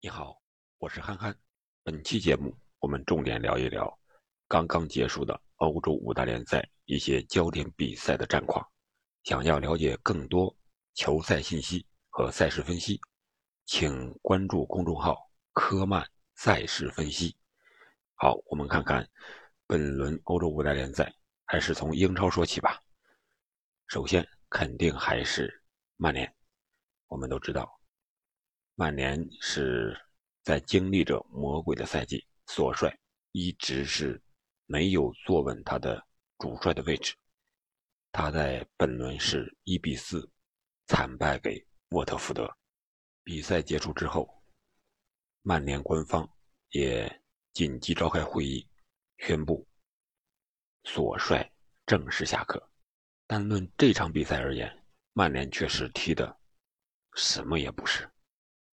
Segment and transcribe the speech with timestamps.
[0.00, 0.40] 你好，
[0.78, 1.36] 我是憨憨。
[1.82, 3.98] 本期节目我们重点聊一聊
[4.46, 8.64] 刚刚结束的欧洲五大联赛一些焦点比赛的战况。
[9.24, 10.56] 想要了解更多
[10.94, 13.00] 球赛信息和赛事分析，
[13.66, 17.36] 请关注公众号“科曼赛事分析”。
[18.14, 19.04] 好，我们看看
[19.66, 21.12] 本轮欧洲五大联赛，
[21.44, 22.80] 还是从英超说起吧。
[23.88, 25.60] 首先，肯定还是
[25.96, 26.32] 曼联。
[27.08, 27.77] 我们都知道。
[28.80, 30.00] 曼联是
[30.44, 32.96] 在经历着魔鬼的赛季，索帅
[33.32, 34.22] 一直是
[34.66, 36.00] 没有坐稳他的
[36.38, 37.12] 主帅的位置。
[38.12, 40.30] 他在本轮是一比四
[40.86, 42.48] 惨败给沃特福德。
[43.24, 44.32] 比赛结束之后，
[45.42, 46.32] 曼联官方
[46.70, 47.20] 也
[47.54, 48.64] 紧急召开会议，
[49.16, 49.66] 宣布
[50.84, 51.50] 索帅
[51.84, 52.64] 正式下课。
[53.26, 54.72] 单论这场比赛而言，
[55.14, 56.38] 曼联确实踢的
[57.14, 58.08] 什么也不是。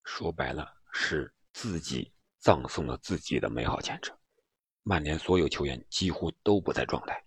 [0.06, 4.16] 说白了是自己葬送了自己的美好前程。
[4.84, 7.26] 曼联所有球员几乎都不在状态，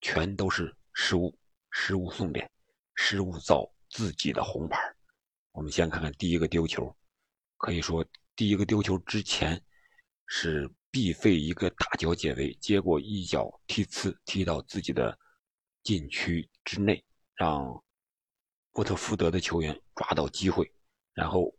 [0.00, 1.38] 全都是失误，
[1.70, 2.50] 失误送点，
[2.96, 4.78] 失误造自己的红牌。
[5.52, 6.94] 我们先看看第一个丢球，
[7.56, 9.62] 可以说第一个丢球之前
[10.26, 15.16] 是毕费一个大脚解围，结果一脚踢刺踢到自己的
[15.84, 17.02] 禁区之内，
[17.34, 17.82] 让
[18.72, 20.70] 沃特福德的球员抓到机会，
[21.12, 21.54] 然后。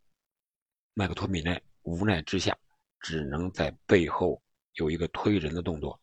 [0.98, 2.58] 麦克托米奈无奈之下，
[3.02, 4.42] 只能在背后
[4.76, 6.00] 有一个推人的动作，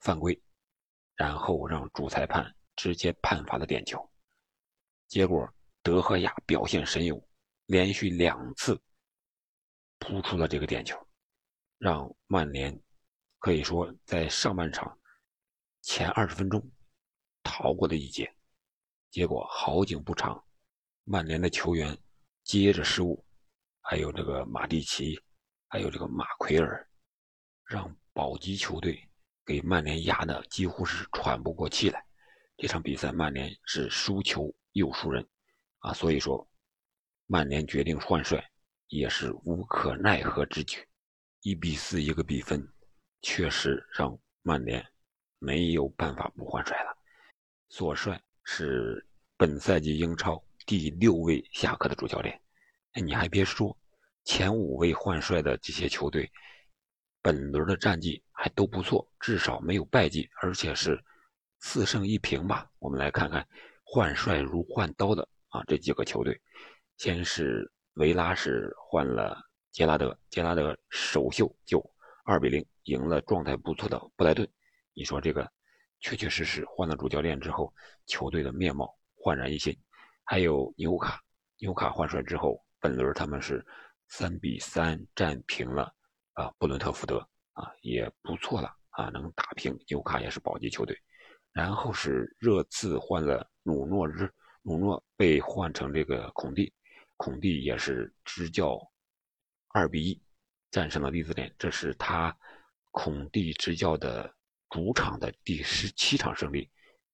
[0.00, 0.36] 犯规，
[1.14, 4.04] 然后让主裁判直接判罚了点球。
[5.06, 5.48] 结果
[5.80, 7.24] 德赫亚表现神勇，
[7.66, 8.76] 连续两次
[10.00, 10.98] 扑出了这个点球，
[11.78, 12.76] 让曼联
[13.38, 14.98] 可以说在上半场
[15.82, 16.60] 前二十分钟
[17.44, 18.34] 逃过了一劫。
[19.08, 20.44] 结果好景不长，
[21.04, 21.96] 曼联的球员
[22.42, 23.24] 接着失误。
[23.82, 25.20] 还有这个马蒂奇，
[25.68, 26.88] 还有这个马奎尔，
[27.64, 29.06] 让保级球队
[29.44, 32.02] 给曼联压的几乎是喘不过气来。
[32.56, 35.26] 这场比赛曼联是输球又输人，
[35.80, 36.48] 啊，所以说
[37.26, 38.42] 曼联决定换帅
[38.86, 40.86] 也是无可奈何之举。
[41.40, 42.66] 一比四一个比分，
[43.20, 44.86] 确实让曼联
[45.40, 46.96] 没有办法不换帅了。
[47.68, 49.04] 索帅是
[49.36, 52.40] 本赛季英超第六位下课的主教练。
[52.92, 53.74] 哎，你还别说，
[54.22, 56.30] 前五位换帅的这些球队，
[57.22, 61.02] 本轮的战绩还都不错，至少没有败绩，而且是
[61.60, 62.70] 四胜一平吧。
[62.78, 63.48] 我们来看看
[63.82, 66.38] 换帅如换刀的啊，这几个球队，
[66.98, 71.82] 先是维拉是换了杰拉德，杰拉德首秀就
[72.26, 74.46] 二比零赢了状态不错的布莱顿。
[74.92, 75.50] 你说这个
[76.00, 77.72] 确确实实换了主教练之后，
[78.04, 79.74] 球队的面貌焕然一新。
[80.24, 81.22] 还有纽卡，
[81.56, 82.62] 纽卡换帅之后。
[82.82, 83.64] 本轮他们是
[84.08, 85.94] 三比三战平了
[86.32, 87.18] 啊，布伦特福德
[87.52, 91.00] 啊，也不错了啊，能打平纽卡也是保级球队。
[91.52, 94.28] 然后是热刺换了努诺日，
[94.62, 96.74] 努诺被换成这个孔蒂，
[97.16, 98.76] 孔蒂也是执教
[99.68, 100.20] 二比一
[100.72, 102.36] 战胜了利兹联，这是他
[102.90, 104.34] 孔蒂执教的
[104.70, 106.68] 主场的第十七场胜利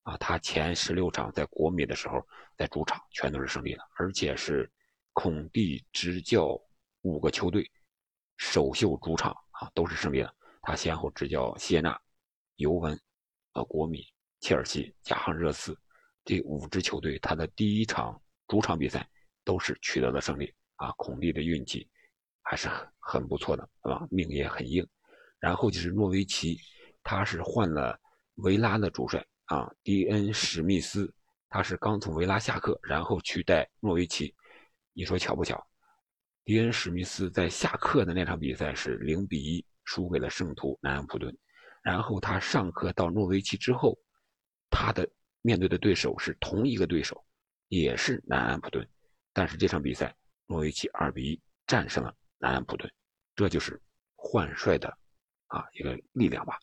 [0.05, 2.27] 啊，他前十六场在国米的时候
[2.57, 4.67] 在主场全都是胜利的，而且是。
[5.21, 6.57] 孔蒂执教
[7.03, 7.69] 五个球队，
[8.37, 10.33] 首秀主场啊都是胜利的。
[10.63, 12.01] 他先后执教谢纳、
[12.55, 12.97] 尤文、
[13.55, 14.07] 呃国米、
[14.39, 15.77] 切尔西、加上热刺
[16.25, 19.11] 这五支球队，他的第一场主场比赛
[19.43, 20.93] 都是取得了胜利啊。
[20.93, 21.91] 孔蒂的运气
[22.43, 24.07] 还是很很不错的，啊？
[24.13, 24.87] 命也很硬。
[25.41, 26.61] 然后就是诺维奇，
[27.03, 27.99] 他是换了
[28.37, 31.13] 维拉的主帅啊，迪恩史密斯，
[31.49, 34.33] 他是刚从维拉下课，然后取代诺维奇。
[34.99, 35.65] 你说巧不巧？
[36.45, 41.33] 迪恩·史密斯在下课的那场比赛是零比一输给了圣徒南安普顿，
[41.85, 43.97] 然后他上课到诺维奇之后，
[44.69, 45.09] 他的
[45.41, 47.25] 面对的对手是同一个对手，
[47.69, 48.85] 也是南安普顿，
[49.33, 50.13] 但是这场比赛
[50.47, 52.93] 诺维奇二比一战胜了南安普顿，
[53.37, 53.81] 这就是
[54.17, 54.89] 换帅的
[55.47, 56.59] 啊一个力量吧。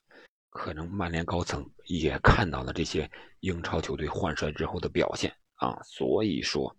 [0.49, 3.09] 可能曼联高层也看到了这些
[3.39, 6.75] 英超球队换帅之后的表现啊，所以说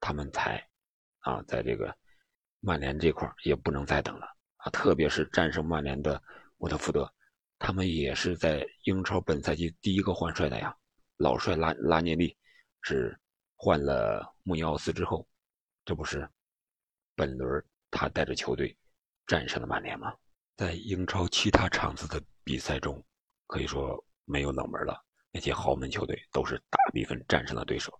[0.00, 0.66] 他们才。
[1.20, 1.94] 啊，在这个
[2.60, 4.26] 曼联这块也不能再等了
[4.56, 4.70] 啊！
[4.70, 6.22] 特别是战胜曼联的
[6.58, 7.10] 沃特福德，
[7.58, 10.74] 他们也是在英超本赛季第一个换帅的呀。
[11.16, 12.36] 老帅拉拉涅利
[12.82, 13.18] 是
[13.54, 15.26] 换了穆尼奥斯之后，
[15.84, 16.28] 这不是
[17.14, 18.76] 本轮他带着球队
[19.26, 20.14] 战胜了曼联吗？
[20.56, 23.02] 在英超其他场次的比赛中，
[23.46, 24.98] 可以说没有冷门了，
[25.30, 27.92] 那些豪门球队都是大比分战胜了对手。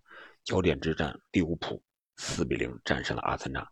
[0.43, 1.83] 焦点之战，利物浦。
[2.17, 3.67] 四比零战胜了阿森纳，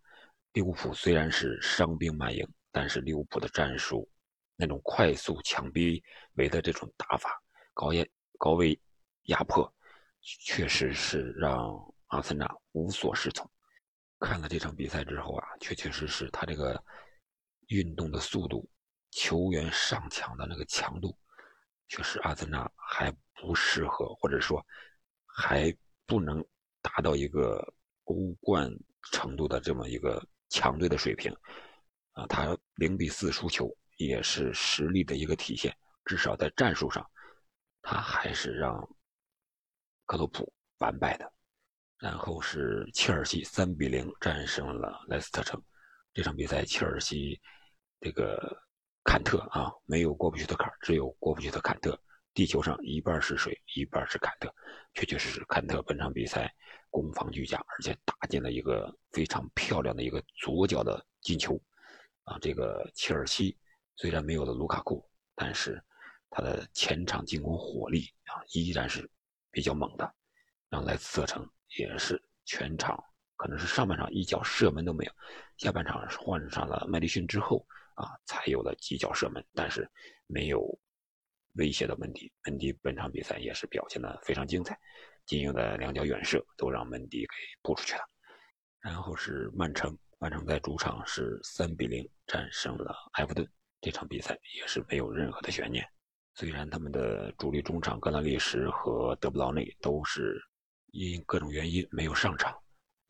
[0.53, 4.09] 利物浦虽然是伤兵满营，但是利物浦的战术
[4.55, 6.03] 那种快速强逼
[6.33, 7.41] 围的这种打法，
[7.73, 8.05] 高压
[8.37, 8.79] 高位
[9.23, 9.71] 压迫，
[10.21, 11.77] 确实是让
[12.07, 13.49] 阿森纳无所适从。
[14.19, 16.83] 看了这场比赛之后啊，确确实实他这个
[17.67, 18.69] 运动的速度、
[19.11, 21.17] 球员上抢的那个强度，
[21.87, 24.65] 确实阿森纳还不适合，或者说
[25.25, 25.73] 还
[26.05, 26.43] 不能
[26.81, 27.65] 达到一个
[28.09, 28.69] 欧冠
[29.13, 30.21] 程度的这么一个。
[30.51, 31.31] 强队的水平，
[32.13, 35.71] 啊，他零比四输球也是实力的一个体现。
[36.05, 37.07] 至少在战术上，
[37.83, 38.75] 他还是让
[40.07, 41.31] 克洛普完败的。
[41.99, 45.61] 然后是切尔西三比零战胜了莱斯特城。
[46.15, 47.39] 这场比赛，切尔西
[47.99, 48.59] 这个
[49.03, 51.91] 坎特啊，没有过不去的坎，只有过不去的坎特。
[52.33, 54.53] 地球上一半是水，一半是坎特，
[54.93, 56.53] 确确实实，坎特本场比赛
[56.89, 61.59] 攻防俱佳，而且打进了一个非常漂亮的一个左脚的进球。
[62.23, 63.57] 啊，这个切尔西
[63.95, 65.03] 虽然没有了卢卡库，
[65.35, 65.83] 但是
[66.29, 69.09] 他的前场进攻火力啊依然是
[69.51, 70.13] 比较猛的，
[70.69, 73.03] 让莱斯特城也是全场
[73.35, 75.11] 可能是上半场一脚射门都没有，
[75.57, 77.65] 下半场换上了麦迪逊之后
[77.95, 79.89] 啊才有了几脚射门，但是
[80.27, 80.79] 没有。
[81.59, 84.79] 威胁到门迪，门迪本场比赛也是表现的非常精彩，
[85.25, 87.27] 仅有的两脚远射都让门迪给
[87.61, 88.01] 扑出去了。
[88.79, 93.45] 然后是曼城，曼城在主场是三比零战胜了埃弗顿，
[93.81, 95.85] 这场比赛也是没有任何的悬念。
[96.35, 100.41] 虽然他们的主力中场格兰利什和德布劳内都是
[100.91, 102.57] 因各种原因没有上场，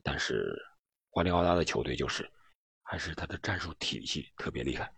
[0.02, 0.52] 但是
[1.10, 2.28] 瓜迪奥拉的球队就是，
[2.82, 4.92] 还是他的战术体系特别厉害，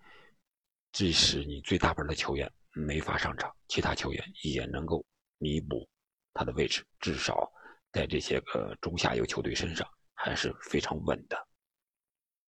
[0.93, 2.51] 即使你最大牌的球员。
[2.75, 5.05] 没法上场，其他球员也能够
[5.37, 5.87] 弥补
[6.33, 7.53] 他的位置，至少
[7.93, 11.37] 在这些个中下游球队身上还是非常稳的。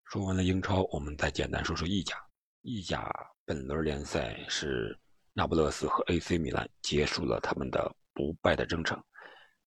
[0.05, 2.17] 说完了英超，我们再简单说说意甲。
[2.61, 3.11] 意甲
[3.45, 4.97] 本轮联赛是
[5.33, 9.03] 那不勒斯和 AC 米兰结束了他们的不败的征程，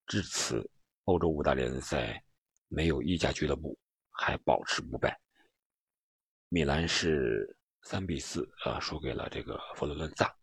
[0.07, 0.65] 至此
[1.03, 2.23] 欧洲五大联赛
[2.69, 3.77] 没有一家俱乐部
[4.09, 5.19] 还保持不败。
[6.47, 7.54] 米兰是
[7.85, 10.35] 三比四啊输给了这个佛罗伦萨。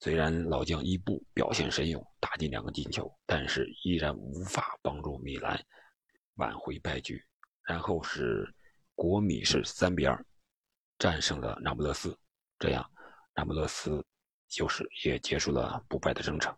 [0.00, 5.64] 虽然老将伊布表现神勇，打进两个进球，但是依然无法帮助米兰
[6.34, 7.22] 挽回败局。
[7.64, 8.52] 然后是
[8.96, 10.26] 国米是三比二
[10.98, 12.18] 战胜了那不勒斯，
[12.58, 12.90] 这样
[13.34, 14.04] 那不勒斯
[14.48, 16.52] 就是也结束了不败的征程。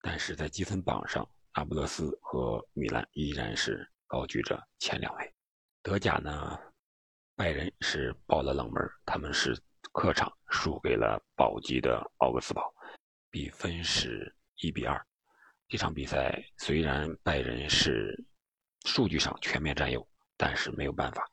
[0.00, 5.34] 但是在积分榜上，那不勒斯和米兰依然是高居着前两位。
[5.82, 6.58] 德甲呢，
[7.38, 9.56] 拜仁是爆了冷门，他们是
[9.92, 12.74] 客场输给了保级的奥格斯堡。
[13.30, 15.00] 比分是一比二。
[15.68, 18.12] 这场比赛虽然拜仁是
[18.86, 20.04] 数据上全面占优，
[20.36, 21.24] 但是没有办法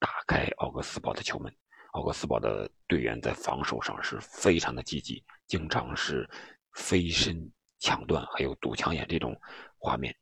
[0.00, 1.54] 打开奥格斯堡的球门。
[1.92, 6.28] 奥格斯堡的队员在防守上是非常的积极，经常是
[6.72, 7.48] 飞身
[7.78, 9.40] 抢断，还有堵墙眼这种
[9.78, 10.12] 画面。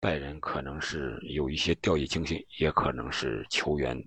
[0.00, 4.02] 拜仁可能是有一些掉以轻心，也可能是球员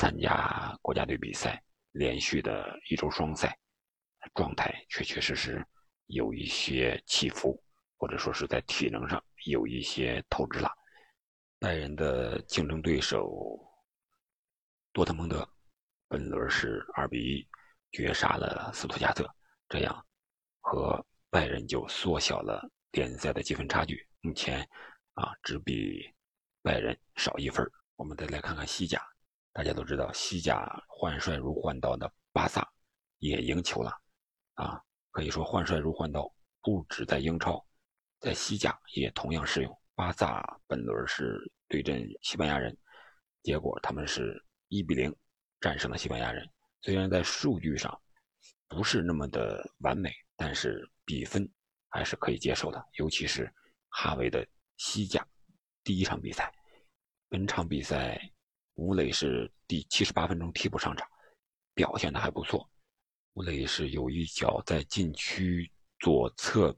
[0.00, 1.62] 参加国家队比赛
[1.92, 3.54] 连续的一周双赛，
[4.34, 5.62] 状态确确实实。
[6.06, 7.62] 有一些起伏，
[7.96, 10.68] 或者说是在体能上有一些透支了。
[11.58, 13.60] 拜仁的竞争对手
[14.92, 15.48] 多特蒙德，
[16.08, 17.48] 本轮是二比一
[17.92, 19.28] 绝杀了斯图加特，
[19.68, 20.04] 这样
[20.60, 24.04] 和拜仁就缩小了联赛的积分差距。
[24.22, 24.68] 目前
[25.12, 26.02] 啊，只比
[26.62, 27.64] 拜仁少一分。
[27.94, 29.00] 我们再来看看西甲，
[29.52, 32.66] 大家都知道西甲换帅如换刀的巴萨
[33.18, 33.90] 也赢球了
[34.54, 34.80] 啊。
[35.12, 37.60] 可以说换帅如换刀，不止在英超，
[38.20, 39.80] 在西甲也同样适用。
[39.96, 42.74] 巴萨本轮是对阵西班牙人，
[43.42, 45.14] 结果他们是一比零
[45.60, 46.48] 战胜了西班牙人。
[46.82, 48.00] 虽然在数据上
[48.68, 51.46] 不是那么的完美，但是比分
[51.88, 52.80] 还是可以接受的。
[52.98, 53.52] 尤其是
[53.88, 55.26] 哈维的西甲
[55.82, 56.54] 第一场比赛，
[57.28, 58.16] 本场比赛
[58.80, 61.06] 吴磊是第七十八分钟替补上场，
[61.74, 62.66] 表现的还不错。
[63.34, 66.74] 吴磊是有一脚在禁区左侧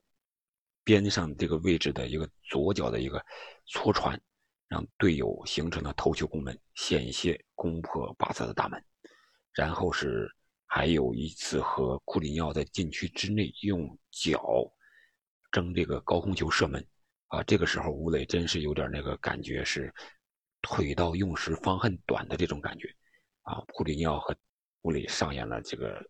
[0.82, 3.25] 边上这个位置的一个左脚的一个
[3.66, 4.21] 搓传，
[4.66, 8.85] 让队友形成了头球攻门，险些攻破巴萨的大门。
[9.52, 10.28] 然后是
[10.66, 14.42] 还有一次和库里尼奥在禁区之内用脚
[15.52, 16.85] 争这个高空球射门，
[17.28, 19.94] 啊，这个时候吴磊真是有点那个感觉是
[20.62, 22.88] 腿到用时方恨短的这种感觉，
[23.42, 24.35] 啊，库里尼奥和
[24.81, 26.02] 吴磊上演了这个。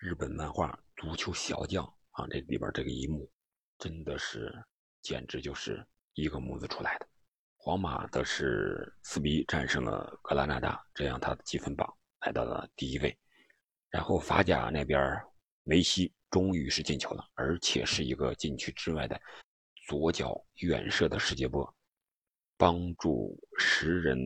[0.00, 0.70] 日本漫画
[1.02, 3.28] 《足球小将》啊，这里边这个一幕，
[3.80, 4.54] 真的是
[5.02, 7.08] 简直就是一个模子出来的。
[7.56, 13.18] 皇马则是四比一战胜了格拉纳达，这样他的积分榜来到了第一位。
[13.90, 15.20] 然后法甲那边，
[15.64, 19.20] 梅西终于是进球了，而且是一个禁区之外的
[19.88, 21.74] 左脚远射的世界波，
[22.58, 24.18] 帮助十人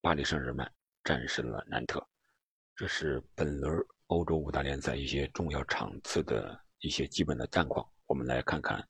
[0.00, 0.72] 巴黎圣日耳曼
[1.04, 2.04] 战胜了南特。
[2.74, 7.86] 这是本轮欧洲五大联赛一些重要场次的一些基本的战况。
[8.06, 8.82] 我们来看看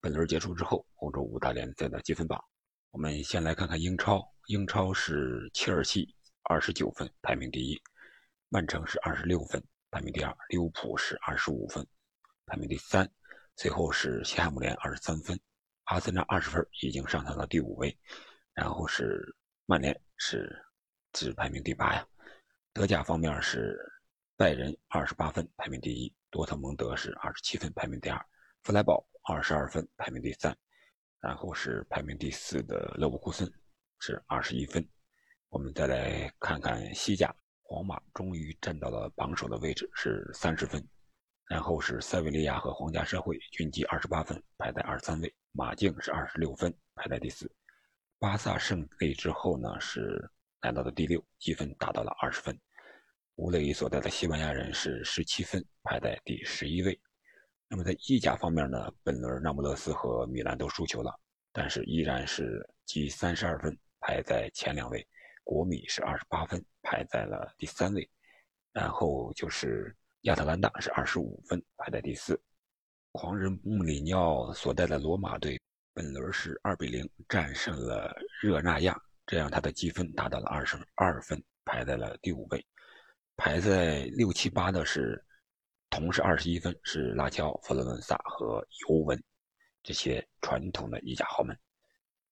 [0.00, 2.40] 本轮结束之后欧洲五大联赛的积分榜。
[2.92, 6.14] 我们先来看看英超，英超是切尔西
[6.44, 7.76] 二十九分排名第一。
[8.50, 11.84] 曼城是二十六分，排名第二；利物浦是二十五分，
[12.46, 13.04] 排名第三；
[13.56, 15.36] 最后是西汉姆联二十三分，
[15.84, 17.96] 阿森纳二十分，已经上升到第五位。
[18.52, 19.34] 然后是
[19.66, 20.54] 曼联是
[21.12, 22.06] 只排名第八呀。
[22.72, 23.76] 德甲方面是
[24.36, 28.18] 拜仁二十八分，排名第一；多特蒙德是二十七分，排名第二；
[28.62, 30.56] 弗莱堡二十二分，排名第三。
[31.20, 33.50] 然后是排名第四的勒沃库森
[33.98, 34.86] 是二十一分。
[35.48, 37.34] 我们再来看看西甲。
[37.66, 40.86] 皇马终于站到了榜首的位置，是三十分。
[41.48, 45.34] 然后是塞维利亚和皇家社会均积二十八分，排在二十三位。
[45.52, 47.50] 马竞是二十六分，排在第四。
[48.18, 50.28] 巴萨胜利之后呢，是
[50.62, 52.58] 来到了第六，积分达到了二十分。
[53.36, 56.98] 乌雷伊所在的西班牙人是十七分，排在第十一位。
[57.68, 61.12] 那么在意甲方面呢，本轮那不勒斯和米兰都输球了，
[61.52, 65.06] 但是依然是积三十二分，排在前两位。
[65.42, 68.08] 国米是二十八分，排在了第三位，
[68.72, 72.40] 然后就是亚特兰大是二十五分，排在第四。
[73.12, 75.60] 狂人穆里尼奥所带的罗马队
[75.92, 82.66] 本轮是二比零战胜了热那亚，这样他的积分达到了二十二分，排在了第五位。
[83.36, 85.22] 排在六七八的是
[85.90, 89.22] 同是二十一分，是拉齐奥、佛罗伦萨和尤文
[89.82, 91.54] 这些传统的意甲豪门。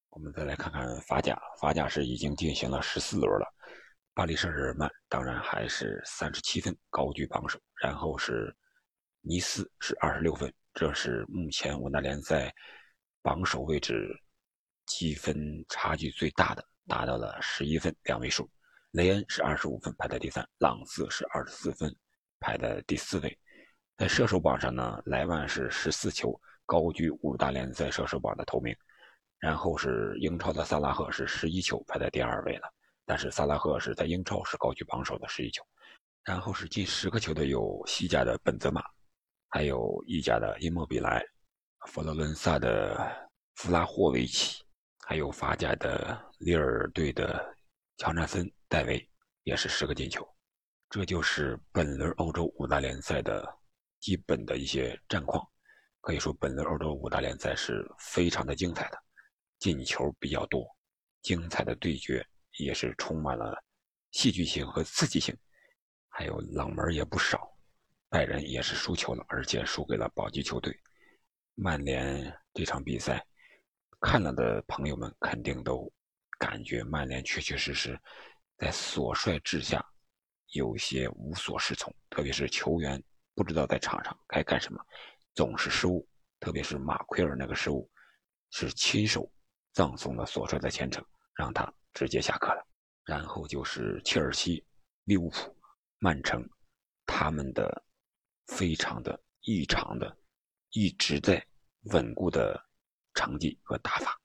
[0.09, 3.53] 我们再来看看法甲，法甲是已经进行了十四轮了。
[4.15, 7.59] 巴黎圣日耳曼当然还是三十七分，高居榜首。
[7.81, 8.55] 然后是
[9.21, 12.53] 尼斯是二十六分，这是目前五大联赛
[13.23, 14.07] 榜首位置
[14.85, 18.47] 积分差距最大的，达到了十一分，两位数。
[18.91, 20.47] 雷恩是二十五分，排在第三。
[20.59, 21.91] 朗斯是二十四分，
[22.39, 23.35] 排在第四位。
[23.97, 28.75] 在射手榜上呢，莱万是十四球，高居五大联赛射手榜的头名。
[29.39, 32.71] 然后是英超的萨拉赫是十一球，排在第二位了。
[33.05, 35.63] 但是萨拉赫是在英超是高居榜首的十一球。
[36.23, 38.81] 然后是进十个球的有西甲的本泽马，
[39.49, 41.21] 还有意甲的因莫比莱，
[41.87, 42.97] 佛罗伦萨的
[43.55, 44.63] 弗拉霍维奇，
[45.05, 47.45] 还有法甲的里尔队的
[47.97, 49.05] 乔纳森戴维
[49.43, 50.25] 也是十个进球。
[50.89, 53.45] 这就是本轮欧洲五大联赛的
[53.99, 55.45] 基本的一些战况。
[55.99, 58.97] 可以说本轮欧洲五大联赛是非常的精彩的。
[59.59, 60.65] 进球比较多，
[61.21, 62.25] 精彩的对决
[62.57, 63.63] 也是充满了
[64.11, 65.35] 戏剧性和刺激性，
[66.09, 67.49] 还有冷门也不少。
[68.09, 70.77] 拜仁也是输球了，而且输给了保级球队
[71.55, 72.31] 曼联。
[72.53, 73.25] 这场比赛
[73.99, 75.91] 看了的朋友们肯定都
[76.37, 77.99] 感觉曼联确确实实
[78.57, 79.83] 在索帅之下
[80.49, 84.79] 有些无所适从，特别是球员不知道在场上该干什么，
[85.33, 86.07] 总是失误，
[86.39, 87.89] 特别是马奎尔那个失误
[88.51, 89.27] 是亲手。
[89.71, 92.67] 葬送了所帅的前程，让他直接下课了。
[93.05, 94.65] 然后就是切尔西、
[95.03, 95.55] 利物浦、
[95.99, 96.47] 曼城，
[97.05, 97.83] 他们的
[98.47, 100.17] 非常的异常的，
[100.71, 101.45] 一直在
[101.91, 102.57] 稳固的
[103.13, 104.19] 成绩和打法。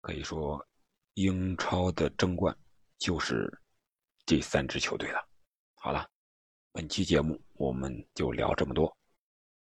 [0.00, 0.66] 可以说，
[1.14, 2.56] 英超的争冠
[2.98, 3.52] 就是
[4.24, 5.28] 这三支球队了。
[5.74, 6.08] 好了，
[6.72, 8.96] 本期节目我们就聊这么多，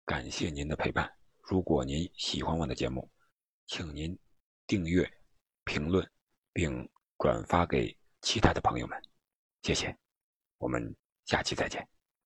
[0.06, 1.12] 感谢您的陪伴。
[1.42, 3.10] 如果您喜欢我的节目，
[3.68, 4.18] 请您
[4.68, 5.12] 订阅。
[5.66, 6.10] 评论
[6.52, 6.90] 并
[7.20, 9.00] 转发给其他的朋友们，
[9.62, 9.96] 谢谢，
[10.58, 10.96] 我们
[11.26, 11.88] 下期再见。